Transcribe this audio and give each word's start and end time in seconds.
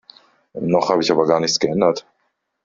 Noch 0.59 0.89
habe 0.89 1.03
ich 1.03 1.11
aber 1.11 1.27
gar 1.27 1.39
nichts 1.39 1.59
geändert. 1.59 2.07